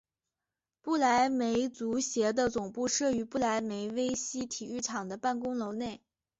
[0.81, 6.01] 不来梅足协的总部设于不来梅威悉体育场的办公楼内。